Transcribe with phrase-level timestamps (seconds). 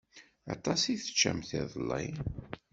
[0.53, 2.07] Aṭas i teččamt iḍelli.